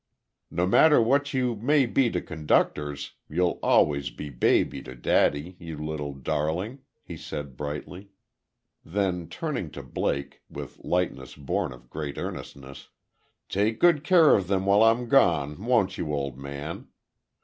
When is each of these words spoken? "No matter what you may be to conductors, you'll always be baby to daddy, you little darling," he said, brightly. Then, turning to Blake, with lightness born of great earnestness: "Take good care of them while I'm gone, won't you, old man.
"No 0.49 0.65
matter 0.65 0.99
what 0.99 1.31
you 1.31 1.55
may 1.55 1.85
be 1.85 2.09
to 2.09 2.21
conductors, 2.23 3.13
you'll 3.29 3.59
always 3.61 4.09
be 4.09 4.31
baby 4.31 4.81
to 4.81 4.95
daddy, 4.95 5.55
you 5.59 5.77
little 5.77 6.15
darling," 6.15 6.79
he 7.03 7.15
said, 7.15 7.55
brightly. 7.55 8.09
Then, 8.83 9.27
turning 9.29 9.69
to 9.73 9.83
Blake, 9.83 10.41
with 10.49 10.79
lightness 10.83 11.35
born 11.35 11.71
of 11.71 11.91
great 11.91 12.17
earnestness: 12.17 12.89
"Take 13.47 13.79
good 13.79 14.03
care 14.03 14.33
of 14.33 14.47
them 14.47 14.65
while 14.65 14.81
I'm 14.81 15.07
gone, 15.07 15.63
won't 15.65 15.99
you, 15.99 16.11
old 16.11 16.35
man. 16.35 16.87